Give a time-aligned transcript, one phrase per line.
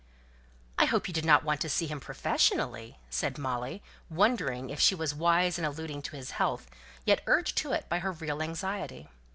[0.79, 4.95] "I hope you did not want to see him professionally?" said Molly, wondering if she
[4.95, 6.67] was wise in alluding to his health,
[7.05, 9.09] yet urged to it by her real anxiety.